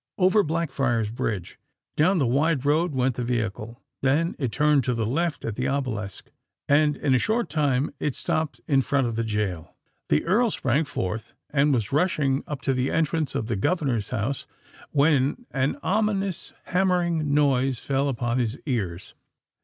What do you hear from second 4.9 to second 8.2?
the left at the Obelisk—and, in a short time, it